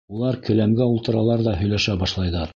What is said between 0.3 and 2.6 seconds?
келәмгә ултыралар ҙа һөйләшә башлайҙар.